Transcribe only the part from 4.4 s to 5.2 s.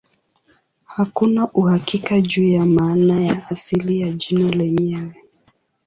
lenyewe.